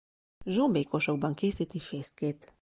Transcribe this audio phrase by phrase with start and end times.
[0.45, 2.53] Zsombékosokban készíti fészkét.